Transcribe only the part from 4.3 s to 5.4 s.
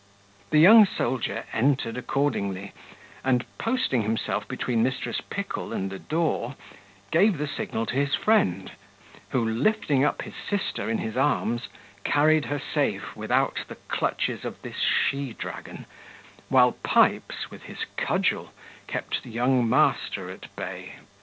between Mrs.